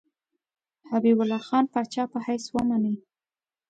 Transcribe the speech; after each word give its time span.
حبیب 0.89 1.17
الله 1.21 1.41
خان 1.47 1.65
پاچا 1.73 2.03
په 2.11 2.17
حیث 2.27 2.45
ومني. 2.53 2.95